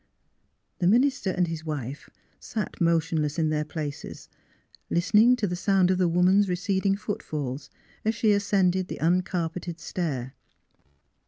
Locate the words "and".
1.29-1.45